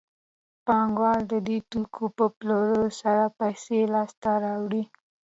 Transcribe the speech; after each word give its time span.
پانګوال 0.65 1.21
د 1.31 1.33
دې 1.47 1.57
توکو 1.69 2.05
په 2.17 2.25
پلورلو 2.37 2.89
سره 3.01 3.23
پیسې 3.39 3.79
لاسته 3.93 4.29
راوړي 4.43 4.83